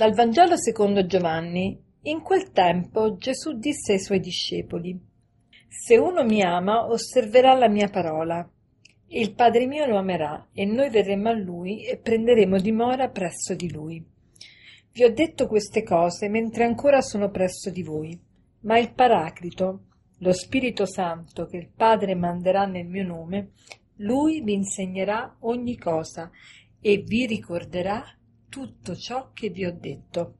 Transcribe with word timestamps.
Dal 0.00 0.14
Vangelo 0.14 0.56
secondo 0.56 1.04
Giovanni. 1.04 1.78
In 2.04 2.22
quel 2.22 2.52
tempo 2.52 3.18
Gesù 3.18 3.58
disse 3.58 3.92
ai 3.92 4.00
suoi 4.00 4.18
discepoli: 4.18 4.98
Se 5.68 5.98
uno 5.98 6.24
mi 6.24 6.40
ama, 6.40 6.86
osserverà 6.86 7.52
la 7.52 7.68
mia 7.68 7.90
parola. 7.90 8.50
Il 9.08 9.34
Padre 9.34 9.66
mio 9.66 9.84
lo 9.84 9.98
amerà, 9.98 10.48
e 10.54 10.64
noi 10.64 10.88
verremo 10.88 11.28
a 11.28 11.34
lui 11.34 11.84
e 11.84 11.98
prenderemo 11.98 12.58
dimora 12.58 13.10
presso 13.10 13.54
di 13.54 13.70
lui. 13.70 14.02
Vi 14.90 15.04
ho 15.04 15.12
detto 15.12 15.46
queste 15.46 15.82
cose 15.82 16.30
mentre 16.30 16.64
ancora 16.64 17.02
sono 17.02 17.28
presso 17.28 17.68
di 17.68 17.82
voi. 17.82 18.18
Ma 18.60 18.78
il 18.78 18.94
Paraclito, 18.94 19.80
lo 20.20 20.32
Spirito 20.32 20.86
Santo 20.86 21.44
che 21.44 21.58
il 21.58 21.68
Padre 21.76 22.14
manderà 22.14 22.64
nel 22.64 22.86
mio 22.86 23.04
nome, 23.04 23.50
lui 23.96 24.40
vi 24.40 24.54
insegnerà 24.54 25.36
ogni 25.40 25.76
cosa 25.76 26.30
e 26.80 27.04
vi 27.06 27.26
ricorderà 27.26 28.02
tutto 28.50 28.94
ciò 28.96 29.30
che 29.32 29.48
vi 29.48 29.64
ho 29.64 29.72
detto. 29.72 30.34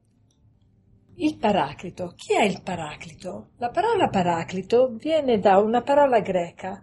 Il 1.15 1.37
Paraclito. 1.37 2.13
Chi 2.15 2.35
è 2.35 2.43
il 2.43 2.61
Paraclito? 2.61 3.51
La 3.57 3.69
parola 3.69 4.09
Paraclito 4.09 4.89
viene 4.95 5.39
da 5.39 5.57
una 5.57 5.81
parola 5.81 6.19
greca, 6.19 6.79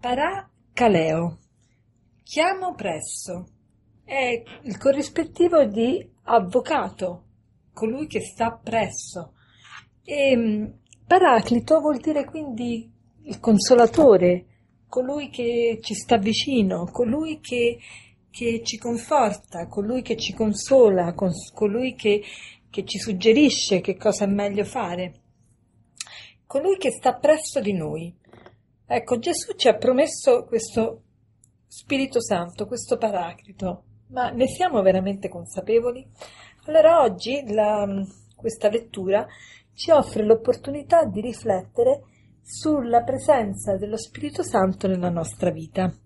paracaleo, 0.00 1.38
chiamo 2.22 2.74
presso. 2.74 3.46
È 4.02 4.42
il 4.62 4.78
corrispettivo 4.78 5.64
di 5.64 6.06
avvocato, 6.24 7.24
colui 7.72 8.06
che 8.06 8.20
sta 8.20 8.52
presso. 8.52 9.34
E 10.02 10.36
mm, 10.36 10.64
Paraclito 11.06 11.80
vuol 11.80 11.98
dire 11.98 12.24
quindi 12.24 12.90
il 13.22 13.38
consolatore, 13.40 14.46
colui 14.88 15.28
che 15.28 15.78
ci 15.82 15.94
sta 15.94 16.16
vicino, 16.16 16.84
colui 16.90 17.40
che 17.40 17.78
che 18.34 18.62
ci 18.64 18.78
conforta, 18.78 19.68
colui 19.68 20.02
che 20.02 20.16
ci 20.16 20.34
consola, 20.34 21.14
colui 21.14 21.94
che, 21.94 22.20
che 22.68 22.84
ci 22.84 22.98
suggerisce 22.98 23.80
che 23.80 23.96
cosa 23.96 24.24
è 24.24 24.26
meglio 24.26 24.64
fare, 24.64 25.20
colui 26.44 26.76
che 26.76 26.90
sta 26.90 27.14
presso 27.14 27.60
di 27.60 27.72
noi. 27.72 28.12
Ecco, 28.86 29.20
Gesù 29.20 29.54
ci 29.54 29.68
ha 29.68 29.76
promesso 29.76 30.46
questo 30.46 31.02
Spirito 31.68 32.20
Santo, 32.20 32.66
questo 32.66 32.96
Paraclito, 32.96 33.84
ma 34.08 34.30
ne 34.30 34.48
siamo 34.48 34.82
veramente 34.82 35.28
consapevoli? 35.28 36.04
Allora 36.64 37.02
oggi 37.02 37.44
la, 37.52 37.86
questa 38.34 38.68
lettura 38.68 39.24
ci 39.74 39.92
offre 39.92 40.24
l'opportunità 40.24 41.04
di 41.04 41.20
riflettere 41.20 42.02
sulla 42.42 43.04
presenza 43.04 43.76
dello 43.76 43.96
Spirito 43.96 44.42
Santo 44.42 44.88
nella 44.88 45.08
nostra 45.08 45.50
vita. 45.50 45.96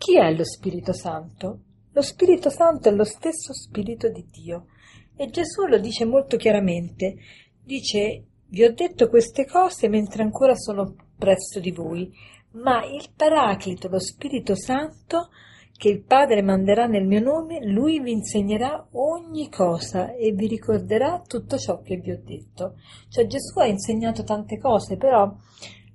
Chi 0.00 0.16
è 0.16 0.32
lo 0.32 0.44
Spirito 0.44 0.94
Santo? 0.94 1.58
Lo 1.92 2.00
Spirito 2.00 2.48
Santo 2.48 2.88
è 2.88 2.92
lo 2.92 3.04
stesso 3.04 3.52
Spirito 3.52 4.08
di 4.08 4.24
Dio 4.30 4.68
e 5.14 5.28
Gesù 5.28 5.66
lo 5.66 5.78
dice 5.78 6.06
molto 6.06 6.38
chiaramente. 6.38 7.16
Dice, 7.62 8.24
vi 8.46 8.64
ho 8.64 8.72
detto 8.72 9.10
queste 9.10 9.44
cose 9.44 9.90
mentre 9.90 10.22
ancora 10.22 10.54
sono 10.54 10.94
presso 11.18 11.60
di 11.60 11.70
voi, 11.70 12.10
ma 12.52 12.82
il 12.86 13.10
Paraclito, 13.14 13.88
lo 13.88 13.98
Spirito 13.98 14.56
Santo, 14.56 15.28
che 15.76 15.90
il 15.90 16.02
Padre 16.02 16.40
manderà 16.40 16.86
nel 16.86 17.06
mio 17.06 17.20
nome, 17.20 17.62
lui 17.66 18.00
vi 18.00 18.12
insegnerà 18.12 18.88
ogni 18.92 19.50
cosa 19.50 20.14
e 20.14 20.32
vi 20.32 20.46
ricorderà 20.46 21.20
tutto 21.26 21.58
ciò 21.58 21.82
che 21.82 21.98
vi 21.98 22.10
ho 22.10 22.20
detto. 22.24 22.76
Cioè 23.10 23.26
Gesù 23.26 23.58
ha 23.58 23.66
insegnato 23.66 24.24
tante 24.24 24.56
cose, 24.56 24.96
però 24.96 25.30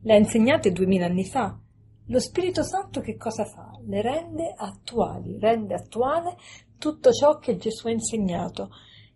le 0.02 0.14
ha 0.14 0.18
insegnate 0.18 0.72
duemila 0.72 1.08
anni 1.08 1.26
fa. 1.26 1.58
Lo 2.10 2.20
Spirito 2.20 2.62
Santo 2.62 3.02
che 3.02 3.18
cosa 3.18 3.46
fa? 3.46 3.75
Le 3.88 4.02
rende 4.02 4.54
attuali, 4.56 5.38
rende 5.40 5.76
attuale 5.76 6.36
tutto 6.78 7.12
ciò 7.12 7.38
che 7.38 7.58
Gesù 7.58 7.88
ha 7.88 7.92
insegnato. 7.92 8.70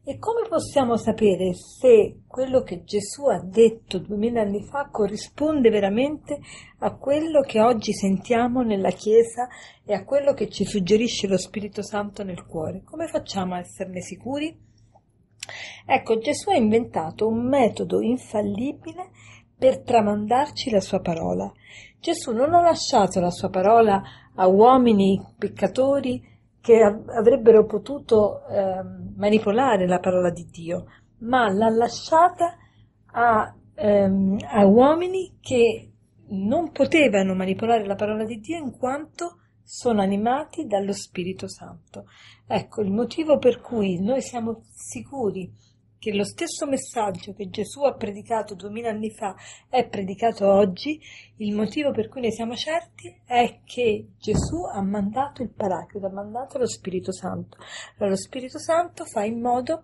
E 0.03 0.17
come 0.17 0.47
possiamo 0.47 0.95
sapere 0.95 1.53
se 1.53 2.21
quello 2.25 2.61
che 2.61 2.83
Gesù 2.83 3.25
ha 3.25 3.39
detto 3.43 3.99
duemila 3.99 4.41
anni 4.41 4.63
fa 4.63 4.89
corrisponde 4.89 5.69
veramente 5.69 6.39
a 6.79 6.95
quello 6.95 7.41
che 7.41 7.61
oggi 7.61 7.93
sentiamo 7.93 8.61
nella 8.61 8.91
Chiesa 8.91 9.47
e 9.85 9.93
a 9.93 10.03
quello 10.05 10.33
che 10.33 10.49
ci 10.49 10.65
suggerisce 10.65 11.27
lo 11.27 11.37
Spirito 11.37 11.83
Santo 11.83 12.23
nel 12.23 12.45
cuore? 12.45 12.81
Come 12.83 13.07
facciamo 13.07 13.55
a 13.55 13.59
esserne 13.59 14.01
sicuri? 14.01 14.57
Ecco, 15.85 16.17
Gesù 16.17 16.49
ha 16.49 16.55
inventato 16.55 17.27
un 17.27 17.47
metodo 17.47 18.01
infallibile 18.01 19.11
per 19.57 19.81
tramandarci 19.81 20.69
la 20.69 20.79
sua 20.79 21.01
parola. 21.01 21.51
Gesù 21.99 22.31
non 22.31 22.53
ha 22.53 22.61
lasciato 22.61 23.19
la 23.19 23.29
sua 23.29 23.49
parola 23.49 24.01
a 24.35 24.47
uomini 24.47 25.21
peccatori 25.37 26.21
che 26.61 26.81
avrebbero 26.81 27.65
potuto 27.65 28.45
eh, 28.47 28.81
manipolare 29.15 29.87
la 29.87 29.99
parola 29.99 30.29
di 30.29 30.45
Dio, 30.49 30.85
ma 31.19 31.51
l'ha 31.51 31.69
lasciata 31.69 32.55
a, 33.11 33.53
ehm, 33.75 34.37
a 34.49 34.65
uomini 34.65 35.37
che 35.41 35.91
non 36.29 36.71
potevano 36.71 37.33
manipolare 37.33 37.85
la 37.85 37.95
parola 37.95 38.23
di 38.23 38.39
Dio 38.39 38.57
in 38.57 38.77
quanto 38.77 39.39
sono 39.63 40.01
animati 40.01 40.65
dallo 40.65 40.93
Spirito 40.93 41.47
Santo. 41.47 42.05
Ecco 42.47 42.81
il 42.81 42.91
motivo 42.91 43.37
per 43.37 43.59
cui 43.59 44.01
noi 44.01 44.21
siamo 44.21 44.61
sicuri 44.73 45.51
che 45.99 46.13
lo 46.13 46.23
stesso 46.23 46.65
messaggio 46.65 47.33
che 47.33 47.49
Gesù 47.49 47.83
ha 47.83 47.93
predicato 47.93 48.55
duemila 48.55 48.89
anni 48.89 49.11
fa 49.11 49.35
è 49.67 49.87
predicato 49.87 50.49
oggi, 50.49 50.99
il 51.37 51.53
motivo 51.53 51.91
per 51.91 52.07
cui 52.07 52.21
ne 52.21 52.31
siamo 52.31 52.55
certi 52.55 53.21
è 53.25 53.59
che 53.65 54.07
Gesù 54.17 54.63
ha 54.63 54.81
mandato 54.81 55.43
il 55.43 55.51
Paraclito, 55.51 56.07
ha 56.07 56.11
mandato 56.11 56.57
lo 56.57 56.67
Spirito 56.67 57.11
Santo. 57.11 57.57
Allora 57.97 58.11
lo 58.11 58.15
Spirito 58.15 58.59
Santo 58.59 59.05
fa 59.05 59.23
in 59.23 59.41
modo 59.41 59.83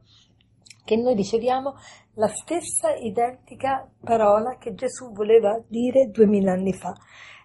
che 0.85 0.95
noi 0.95 1.15
riceviamo 1.15 1.75
la 2.13 2.27
stessa 2.27 2.93
identica 2.95 3.89
parola 4.01 4.57
che 4.57 4.73
Gesù 4.73 5.11
voleva 5.11 5.61
dire 5.67 6.09
duemila 6.09 6.53
anni 6.53 6.73
fa. 6.73 6.93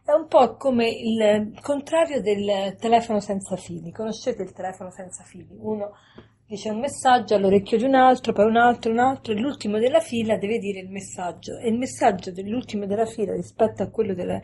È 0.05 0.13
un 0.13 0.29
po' 0.29 0.57
come 0.57 0.89
il 0.89 1.59
contrario 1.61 2.21
del 2.21 2.77
telefono 2.79 3.21
senza 3.21 3.57
fili. 3.57 3.91
Conoscete 3.93 4.43
il 4.43 4.53
telefono 4.53 4.91
senza 4.91 5.25
fili? 5.25 5.57
Uno 5.59 5.93
dice 6.50 6.69
un 6.71 6.81
messaggio 6.81 7.37
all'orecchio 7.37 7.78
di 7.78 7.84
un 7.84 7.94
altro, 7.94 8.33
poi 8.33 8.47
un 8.47 8.56
altro, 8.56 8.91
un 8.91 8.99
altro, 8.99 9.33
e 9.33 9.38
l'ultimo 9.38 9.78
della 9.78 10.00
fila 10.00 10.37
deve 10.37 10.59
dire 10.59 10.81
il 10.81 10.91
messaggio. 10.91 11.56
E 11.59 11.69
il 11.69 11.78
messaggio 11.78 12.33
dell'ultimo 12.33 12.87
della 12.87 13.06
fila 13.06 13.34
rispetto 13.34 13.84
a 13.84 13.88
quello 13.88 14.15
del 14.15 14.41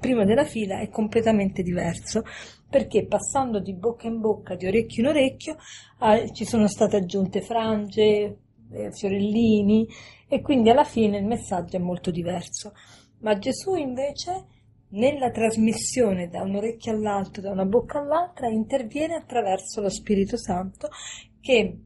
primo 0.00 0.24
della 0.24 0.44
fila 0.44 0.78
è 0.78 0.88
completamente 0.88 1.62
diverso, 1.62 2.22
perché 2.70 3.04
passando 3.04 3.60
di 3.60 3.74
bocca 3.74 4.06
in 4.06 4.20
bocca, 4.20 4.54
di 4.54 4.66
orecchio 4.66 5.02
in 5.02 5.08
orecchio, 5.10 5.56
eh, 6.00 6.32
ci 6.32 6.46
sono 6.46 6.66
state 6.68 6.96
aggiunte 6.96 7.42
frange, 7.42 8.38
eh, 8.72 8.90
fiorellini, 8.90 9.86
e 10.28 10.40
quindi 10.40 10.70
alla 10.70 10.84
fine 10.84 11.18
il 11.18 11.26
messaggio 11.26 11.76
è 11.76 11.80
molto 11.80 12.10
diverso. 12.10 12.72
Ma 13.18 13.36
Gesù 13.36 13.74
invece 13.74 14.46
nella 14.92 15.30
trasmissione 15.30 16.28
da 16.28 16.40
un 16.40 16.54
orecchio 16.54 16.92
all'altro, 16.92 17.42
da 17.42 17.50
una 17.50 17.66
bocca 17.66 17.98
all'altra, 17.98 18.48
interviene 18.48 19.16
attraverso 19.16 19.82
lo 19.82 19.90
Spirito 19.90 20.38
Santo 20.38 20.88
che 21.42 21.76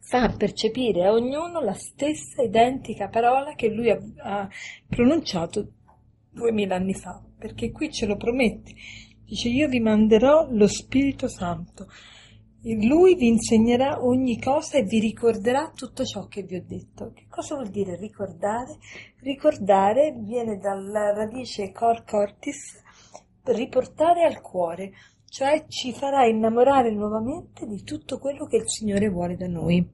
fa 0.00 0.28
percepire 0.36 1.06
a 1.06 1.12
ognuno 1.12 1.60
la 1.60 1.72
stessa 1.72 2.42
identica 2.42 3.08
parola 3.08 3.54
che 3.54 3.68
lui 3.68 3.90
ha, 3.90 3.98
ha 4.18 4.48
pronunciato 4.86 5.72
duemila 6.30 6.76
anni 6.76 6.94
fa, 6.94 7.22
perché 7.38 7.70
qui 7.70 7.90
ce 7.90 8.06
lo 8.06 8.16
promette. 8.16 8.74
Dice 9.24 9.48
io 9.48 9.68
vi 9.68 9.80
manderò 9.80 10.46
lo 10.50 10.66
Spirito 10.66 11.28
Santo. 11.28 11.88
E 12.66 12.86
lui 12.86 13.14
vi 13.14 13.28
insegnerà 13.28 14.02
ogni 14.02 14.40
cosa 14.40 14.78
e 14.78 14.84
vi 14.84 14.98
ricorderà 14.98 15.70
tutto 15.74 16.04
ciò 16.04 16.26
che 16.28 16.42
vi 16.42 16.56
ho 16.56 16.64
detto. 16.66 17.12
Che 17.14 17.26
cosa 17.28 17.56
vuol 17.56 17.68
dire 17.68 17.96
ricordare? 17.96 18.78
Ricordare 19.20 20.14
viene 20.18 20.58
dalla 20.58 21.12
radice 21.12 21.72
cor 21.72 22.04
cortis, 22.04 22.82
riportare 23.44 24.24
al 24.24 24.40
cuore 24.40 24.92
cioè 25.34 25.64
ci 25.66 25.92
farà 25.92 26.26
innamorare 26.26 26.92
nuovamente 26.92 27.66
di 27.66 27.82
tutto 27.82 28.20
quello 28.20 28.46
che 28.46 28.58
il 28.58 28.70
Signore 28.70 29.08
vuole 29.08 29.36
da 29.36 29.48
noi. 29.48 29.84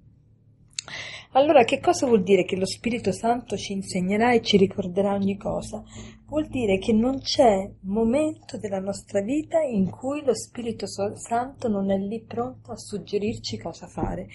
Allora, 1.32 1.64
che 1.64 1.80
cosa 1.80 2.06
vuol 2.06 2.22
dire 2.22 2.44
che 2.44 2.56
lo 2.56 2.66
Spirito 2.66 3.10
Santo 3.10 3.56
ci 3.56 3.72
insegnerà 3.72 4.32
e 4.34 4.42
ci 4.42 4.58
ricorderà 4.58 5.14
ogni 5.14 5.38
cosa? 5.38 5.82
Vuol 6.26 6.48
dire 6.48 6.78
che 6.78 6.92
non 6.92 7.20
c'è 7.20 7.70
momento 7.82 8.58
della 8.58 8.80
nostra 8.80 9.22
vita 9.22 9.60
in 9.60 9.88
cui 9.90 10.22
lo 10.24 10.34
Spirito 10.34 10.86
Santo 10.86 11.68
non 11.68 11.90
è 11.90 11.96
lì 11.96 12.20
pronto 12.20 12.72
a 12.72 12.76
suggerirci 12.76 13.58
cosa 13.58 13.86
fare. 13.86 14.26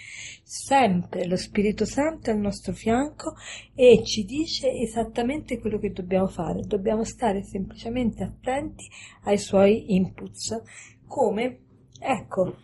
Sempre 0.44 1.28
lo 1.28 1.36
Spirito 1.36 1.86
Santo 1.86 2.30
è 2.30 2.34
al 2.34 2.40
nostro 2.40 2.74
fianco 2.74 3.36
e 3.76 4.02
ci 4.04 4.24
dice 4.24 4.72
esattamente 4.72 5.60
quello 5.60 5.78
che 5.78 5.92
dobbiamo 5.92 6.28
fare. 6.28 6.62
Dobbiamo 6.62 7.04
stare 7.04 7.44
semplicemente 7.44 8.24
attenti 8.24 8.88
ai 9.26 9.38
suoi 9.38 9.94
inputs 9.94 10.62
come, 11.08 11.60
ecco, 12.00 12.56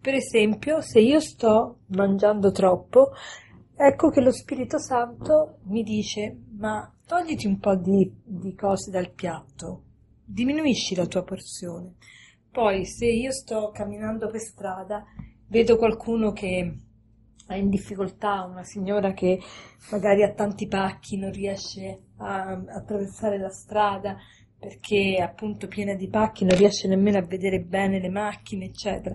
per 0.00 0.14
esempio, 0.14 0.80
se 0.80 1.00
io 1.00 1.20
sto 1.20 1.78
mangiando 1.88 2.50
troppo, 2.50 3.12
ecco 3.74 4.10
che 4.10 4.20
lo 4.20 4.32
Spirito 4.32 4.78
Santo 4.78 5.60
mi 5.64 5.82
dice, 5.82 6.36
ma 6.58 6.92
togliti 7.06 7.46
un 7.46 7.58
po' 7.58 7.74
di, 7.76 8.12
di 8.22 8.54
cose 8.54 8.90
dal 8.90 9.12
piatto, 9.12 9.82
diminuisci 10.24 10.94
la 10.94 11.06
tua 11.06 11.22
porzione. 11.22 11.94
Poi, 12.50 12.84
se 12.84 13.06
io 13.06 13.32
sto 13.32 13.70
camminando 13.70 14.28
per 14.28 14.40
strada, 14.40 15.04
vedo 15.48 15.76
qualcuno 15.76 16.32
che 16.32 16.76
è 17.46 17.54
in 17.54 17.68
difficoltà, 17.68 18.44
una 18.44 18.62
signora 18.62 19.12
che 19.12 19.40
magari 19.90 20.22
ha 20.22 20.32
tanti 20.32 20.66
pacchi, 20.66 21.16
non 21.16 21.32
riesce 21.32 22.08
a, 22.18 22.42
a 22.46 22.64
attraversare 22.76 23.38
la 23.38 23.50
strada 23.50 24.16
perché 24.58 25.16
appunto 25.20 25.68
piena 25.68 25.94
di 25.94 26.08
pacchi, 26.08 26.44
non 26.44 26.56
riesce 26.56 26.88
nemmeno 26.88 27.18
a 27.18 27.26
vedere 27.26 27.60
bene 27.60 28.00
le 28.00 28.08
macchine, 28.08 28.66
eccetera. 28.66 29.14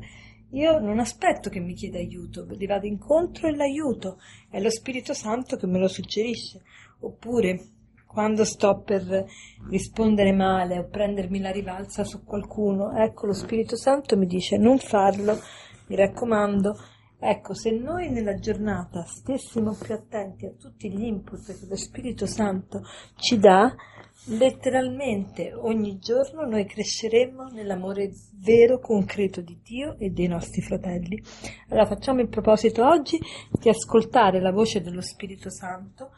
Io 0.52 0.80
non 0.80 1.00
aspetto 1.00 1.50
che 1.50 1.60
mi 1.60 1.74
chieda 1.74 2.00
aiuto, 2.00 2.46
gli 2.46 2.66
vado 2.66 2.88
incontro 2.88 3.48
e 3.48 3.56
l'aiuto, 3.56 4.20
è 4.50 4.60
lo 4.60 4.70
Spirito 4.70 5.14
Santo 5.14 5.58
che 5.58 5.68
me 5.68 5.80
lo 5.80 5.88
suggerisce. 5.88 6.62
Oppure 7.02 7.60
quando 8.08 8.44
sto 8.44 8.82
per 8.82 9.26
rispondere 9.70 10.32
male 10.32 10.80
o 10.80 10.88
prendermi 10.88 11.40
la 11.40 11.52
rivalsa 11.52 12.04
su 12.04 12.24
qualcuno, 12.24 12.92
ecco 12.98 13.28
lo 13.28 13.34
Spirito 13.34 13.76
Santo 13.76 14.18
mi 14.18 14.26
dice 14.26 14.58
non 14.58 14.80
farlo, 14.80 15.38
mi 15.88 15.96
raccomando, 15.96 16.76
Ecco, 17.22 17.54
se 17.54 17.72
noi 17.72 18.10
nella 18.10 18.36
giornata 18.36 19.04
stessimo 19.04 19.76
più 19.76 19.94
attenti 19.94 20.46
a 20.46 20.54
tutti 20.58 20.90
gli 20.90 21.04
input 21.04 21.46
che 21.46 21.66
lo 21.68 21.76
Spirito 21.76 22.26
Santo 22.26 22.82
ci 23.18 23.38
dà, 23.38 23.76
letteralmente 24.28 25.54
ogni 25.54 26.00
giorno 26.00 26.46
noi 26.46 26.66
cresceremo 26.66 27.50
nell'amore 27.50 28.12
vero, 28.42 28.80
concreto 28.80 29.42
di 29.42 29.60
Dio 29.62 29.98
e 29.98 30.12
dei 30.12 30.28
nostri 30.28 30.62
fratelli. 30.62 31.22
Allora 31.68 31.88
facciamo 31.88 32.22
il 32.22 32.30
proposito 32.30 32.88
oggi 32.88 33.20
di 33.52 33.68
ascoltare 33.68 34.40
la 34.40 34.54
voce 34.54 34.82
dello 34.82 35.02
Spirito 35.02 35.50
Santo 35.50 36.12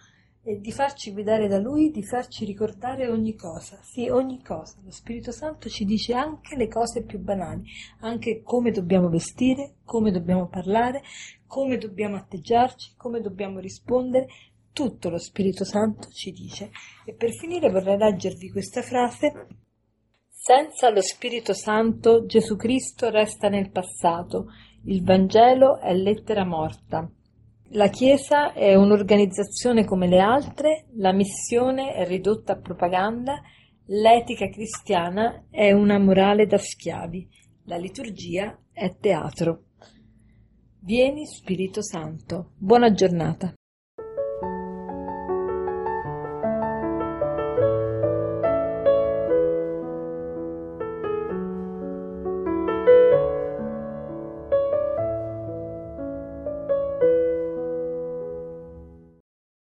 e 0.44 0.60
di 0.60 0.72
farci 0.72 1.12
guidare 1.12 1.48
da 1.48 1.60
Lui, 1.60 1.92
di 1.92 2.04
farci 2.04 2.46
ricordare 2.46 3.08
ogni 3.08 3.36
cosa, 3.36 3.80
sì, 3.84 4.10
ogni 4.10 4.42
cosa. 4.42 4.78
Lo 4.84 4.90
Spirito 4.90 5.32
Santo 5.32 5.70
ci 5.70 5.86
dice 5.86 6.14
anche 6.14 6.56
le 6.56 6.68
cose 6.68 7.04
più 7.04 7.20
banali, 7.20 7.64
anche 8.00 8.42
come 8.42 8.72
dobbiamo 8.72 9.10
vestire, 9.10 9.76
come 9.84 10.12
dobbiamo 10.12 10.48
parlare, 10.48 11.04
come 11.46 11.78
dobbiamo 11.78 12.16
atteggiarci, 12.16 12.94
come 12.98 13.22
dobbiamo 13.22 13.60
rispondere. 13.60 14.28
Tutto 14.74 15.10
lo 15.10 15.18
Spirito 15.18 15.64
Santo 15.64 16.08
ci 16.10 16.32
dice. 16.32 16.72
E 17.06 17.14
per 17.14 17.32
finire 17.32 17.70
vorrei 17.70 17.98
leggervi 17.98 18.50
questa 18.50 18.82
frase. 18.82 19.48
Senza 20.30 20.90
lo 20.90 21.02
Spirito 21.02 21.54
Santo 21.54 22.26
Gesù 22.26 22.56
Cristo 22.56 23.12
resta 23.12 23.48
nel 23.48 23.70
passato, 23.70 24.48
il 24.86 25.04
Vangelo 25.04 25.78
è 25.80 25.94
lettera 25.94 26.46
morta. 26.46 27.08
La 27.74 27.88
Chiesa 27.88 28.52
è 28.52 28.76
un'organizzazione 28.76 29.86
come 29.86 30.06
le 30.08 30.20
altre, 30.20 30.88
la 30.96 31.14
missione 31.14 31.94
è 31.94 32.06
ridotta 32.06 32.52
a 32.52 32.60
propaganda, 32.60 33.42
l'etica 33.86 34.50
cristiana 34.50 35.46
è 35.50 35.72
una 35.72 35.98
morale 35.98 36.48
da 36.48 36.58
schiavi, 36.58 37.30
la 37.68 37.78
liturgia 37.78 38.60
è 38.74 38.98
teatro. 39.00 39.68
Vieni 40.82 41.26
Spirito 41.26 41.82
Santo. 41.82 42.52
Buona 42.58 42.92
giornata. 42.92 43.54